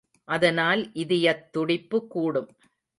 அதனால் 0.27 0.81
இதயத்துடிப்பு 0.95 2.07
கூடும்! 2.07 2.49